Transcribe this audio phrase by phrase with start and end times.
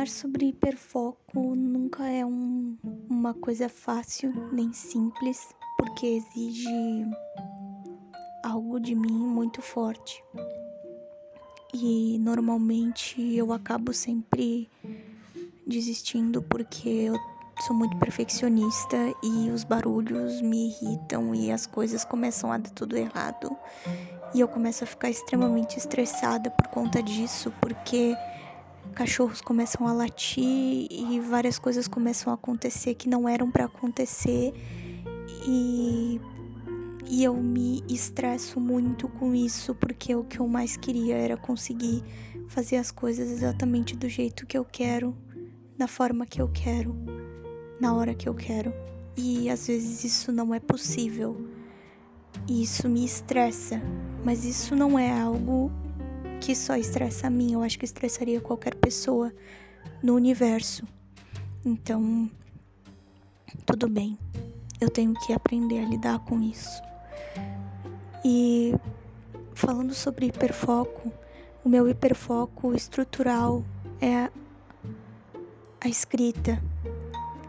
[0.00, 2.74] Falar sobre hiperfoco nunca é um,
[3.10, 7.06] uma coisa fácil nem simples, porque exige
[8.42, 10.24] algo de mim muito forte.
[11.74, 14.70] E normalmente eu acabo sempre
[15.66, 17.14] desistindo porque eu
[17.66, 22.96] sou muito perfeccionista e os barulhos me irritam e as coisas começam a dar tudo
[22.96, 23.54] errado.
[24.34, 28.16] E eu começo a ficar extremamente estressada por conta disso, porque
[28.94, 34.52] cachorros começam a latir e várias coisas começam a acontecer que não eram para acontecer.
[35.46, 36.20] E
[37.12, 42.04] e eu me estresso muito com isso, porque o que eu mais queria era conseguir
[42.46, 45.16] fazer as coisas exatamente do jeito que eu quero,
[45.76, 46.94] da forma que eu quero,
[47.80, 48.72] na hora que eu quero.
[49.16, 51.36] E às vezes isso não é possível.
[52.48, 53.82] E isso me estressa,
[54.24, 55.72] mas isso não é algo
[56.40, 59.32] que só estressa a mim, eu acho que estressaria qualquer pessoa
[60.02, 60.84] no universo.
[61.64, 62.30] Então,
[63.66, 64.18] tudo bem.
[64.80, 66.82] Eu tenho que aprender a lidar com isso.
[68.24, 68.74] E
[69.54, 71.12] falando sobre hiperfoco,
[71.62, 73.62] o meu hiperfoco estrutural
[74.00, 74.30] é
[75.82, 76.62] a escrita.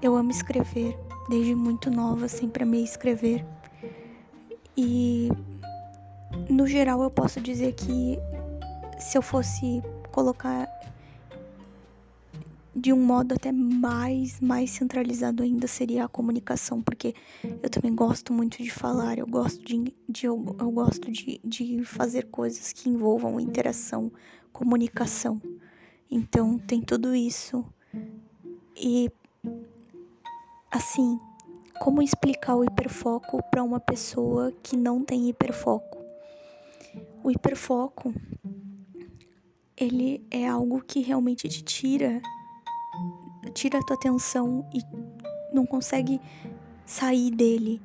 [0.00, 3.44] Eu amo escrever, desde muito nova sempre amei escrever.
[4.74, 5.28] E
[6.48, 8.18] no geral eu posso dizer que
[8.98, 9.82] se eu fosse
[10.12, 10.68] colocar
[12.74, 17.14] de um modo até mais mais centralizado ainda seria a comunicação porque
[17.62, 21.84] eu também gosto muito de falar eu gosto de, de eu, eu, gosto de, de
[21.84, 24.12] fazer coisas que envolvam interação
[24.58, 25.40] comunicação.
[26.10, 27.64] Então tem tudo isso.
[28.76, 29.08] E
[30.70, 31.18] assim
[31.80, 35.98] como explicar o hiperfoco para uma pessoa que não tem hiperfoco?
[37.22, 38.12] O hiperfoco
[39.80, 42.20] ele é algo que realmente te tira
[43.54, 44.80] tira a tua atenção e
[45.52, 46.20] não consegue
[46.84, 47.80] sair dele.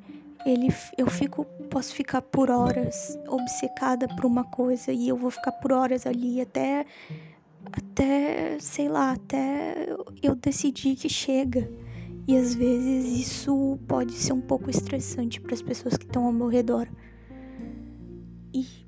[0.46, 0.68] Ele,
[0.98, 5.72] eu fico, posso ficar por horas obcecada por uma coisa e eu vou ficar por
[5.72, 6.86] horas ali até,
[7.72, 11.70] até, sei lá, até eu decidir que chega.
[12.28, 16.31] E às vezes isso pode ser um pouco estressante para as pessoas que estão ao
[16.31, 16.88] meu redor.
[18.54, 18.83] E,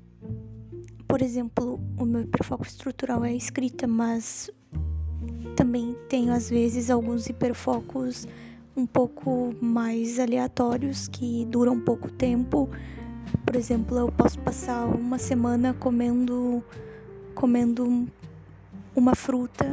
[1.16, 4.50] por exemplo, o meu hiperfoco estrutural é a escrita, mas
[5.56, 8.28] também tenho às vezes alguns hiperfocos
[8.76, 12.68] um pouco mais aleatórios que duram pouco tempo.
[13.46, 16.62] Por exemplo, eu posso passar uma semana comendo
[17.34, 18.06] comendo
[18.94, 19.72] uma fruta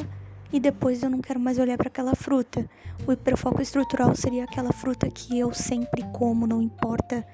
[0.53, 2.65] e depois eu não quero mais olhar para aquela fruta.
[3.05, 7.27] O hiperfoco estrutural seria aquela fruta que eu sempre como, não importa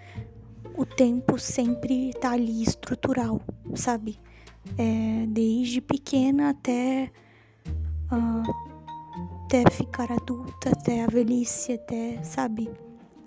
[0.76, 3.42] o tempo, sempre tá ali estrutural,
[3.76, 4.20] sabe?
[4.78, 7.12] É, desde pequena até
[9.46, 12.70] até ficar adulta, até a velhice, até, sabe?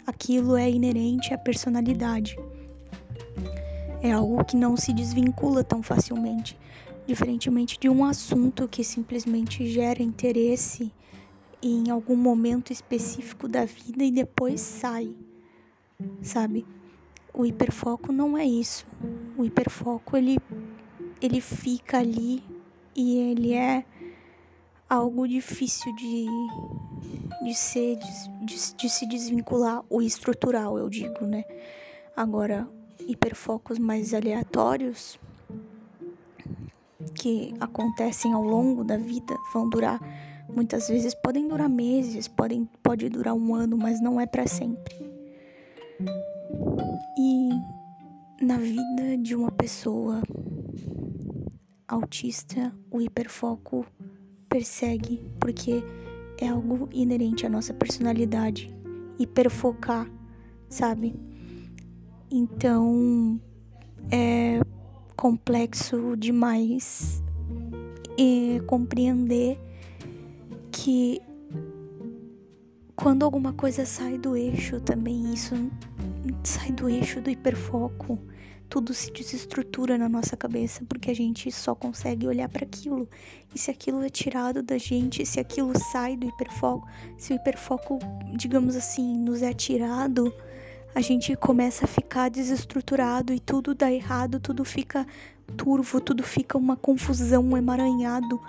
[0.07, 2.37] Aquilo é inerente à personalidade.
[4.01, 6.57] É algo que não se desvincula tão facilmente,
[7.07, 10.93] diferentemente de um assunto que simplesmente gera interesse
[11.61, 15.15] em algum momento específico da vida e depois sai,
[16.21, 16.67] sabe?
[17.35, 18.87] O hiperfoco não é isso.
[19.37, 20.37] O hiperfoco ele
[21.21, 22.45] ele fica ali
[22.95, 23.85] e ele é
[24.89, 26.27] algo difícil de,
[27.45, 31.45] de ser, de, de se desvincular, o estrutural, eu digo, né?
[32.17, 32.69] Agora,
[33.01, 35.19] hiperfocos mais aleatórios
[37.15, 40.01] que acontecem ao longo da vida vão durar
[40.55, 44.95] muitas vezes podem durar meses podem pode durar um ano mas não é para sempre
[48.43, 50.21] na vida de uma pessoa
[51.87, 53.87] autista o hiperfoco
[54.49, 55.85] persegue, porque
[56.39, 58.75] é algo inerente à nossa personalidade,
[59.17, 60.11] hiperfocar,
[60.69, 61.15] sabe?
[62.33, 63.41] Então
[64.11, 64.61] é
[65.17, 67.23] complexo demais
[68.19, 69.57] e compreender
[70.73, 71.21] que
[72.97, 75.55] quando alguma coisa sai do eixo também isso
[76.43, 78.19] sai do eixo do hiperfoco
[78.73, 83.07] tudo se desestrutura na nossa cabeça porque a gente só consegue olhar para aquilo.
[83.55, 87.99] E se aquilo é tirado da gente, se aquilo sai do hiperfoco, se o hiperfoco,
[88.35, 90.33] digamos assim, nos é tirado,
[90.95, 95.07] a gente começa a ficar desestruturado e tudo dá errado, tudo fica
[95.55, 98.41] turvo, tudo fica uma confusão, um emaranhado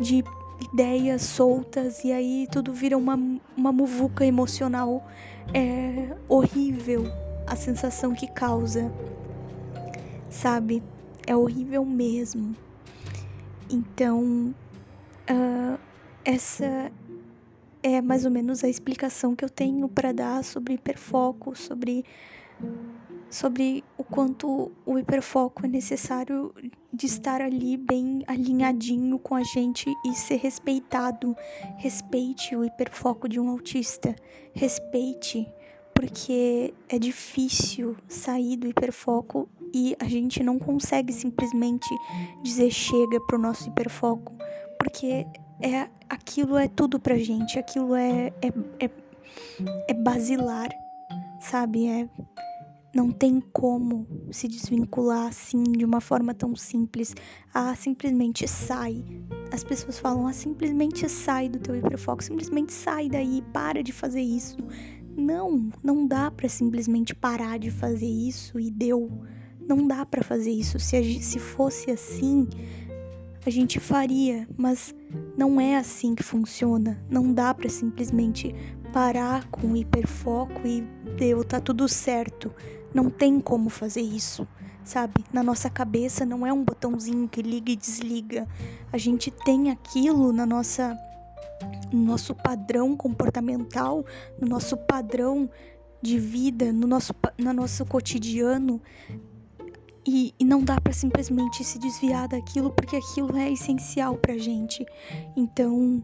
[0.00, 0.24] de
[0.72, 3.16] ideias soltas e aí tudo vira uma,
[3.56, 5.08] uma muvuca emocional
[5.54, 8.90] é horrível a sensação que causa
[10.30, 10.82] sabe?
[11.26, 12.56] É horrível mesmo.
[13.68, 14.54] Então,
[15.30, 15.78] uh,
[16.24, 16.90] essa
[17.82, 22.04] é mais ou menos a explicação que eu tenho para dar sobre hiperfoco, sobre
[23.30, 26.52] sobre o quanto o hiperfoco é necessário
[26.92, 31.36] de estar ali bem alinhadinho com a gente e ser respeitado.
[31.78, 34.16] Respeite o hiperfoco de um autista.
[34.52, 35.46] Respeite,
[36.00, 41.86] porque é difícil sair do hiperfoco e a gente não consegue simplesmente
[42.42, 44.32] dizer chega pro nosso hiperfoco,
[44.78, 45.26] porque
[45.60, 48.48] é aquilo é tudo pra gente, aquilo é é,
[48.86, 48.90] é,
[49.88, 50.70] é basilar,
[51.38, 51.86] sabe?
[51.86, 52.08] É
[52.94, 57.14] não tem como se desvincular assim de uma forma tão simples.
[57.54, 59.04] Ah, simplesmente sai.
[59.52, 64.22] As pessoas falam, ah, simplesmente sai do teu hiperfoco, simplesmente sai daí, para de fazer
[64.22, 64.56] isso.
[65.16, 69.10] Não, não dá para simplesmente parar de fazer isso e deu.
[69.60, 70.78] Não dá para fazer isso.
[70.78, 72.48] Se, a, se fosse assim,
[73.44, 74.94] a gente faria, mas
[75.36, 77.02] não é assim que funciona.
[77.08, 78.54] Não dá para simplesmente
[78.92, 80.82] parar com o hiperfoco e
[81.16, 82.52] deu, tá tudo certo.
[82.92, 84.46] Não tem como fazer isso,
[84.84, 85.24] sabe?
[85.32, 88.48] Na nossa cabeça não é um botãozinho que liga e desliga.
[88.92, 90.98] A gente tem aquilo na nossa
[91.92, 94.04] no nosso padrão comportamental,
[94.40, 95.50] no nosso padrão
[96.02, 98.80] de vida, no nosso, no nosso cotidiano.
[100.06, 104.84] E, e não dá para simplesmente se desviar daquilo porque aquilo é essencial pra gente.
[105.36, 106.02] Então,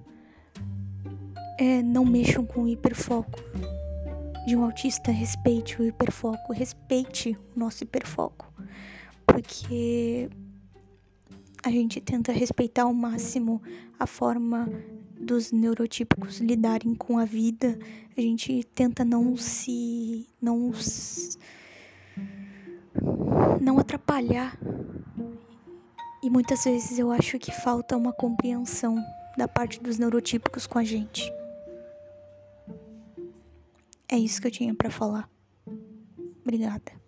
[1.58, 3.40] é, não mexam com o hiperfoco
[4.46, 8.52] de um autista, respeite o hiperfoco, respeite o nosso hiperfoco,
[9.26, 10.28] porque
[11.64, 13.60] a gente tenta respeitar ao máximo
[13.98, 14.68] a forma
[15.26, 17.76] dos neurotípicos lidarem com a vida,
[18.16, 20.70] a gente tenta não se não
[23.60, 24.56] não atrapalhar.
[26.22, 28.96] E muitas vezes eu acho que falta uma compreensão
[29.36, 31.30] da parte dos neurotípicos com a gente.
[34.08, 35.28] É isso que eu tinha para falar.
[36.42, 37.05] Obrigada.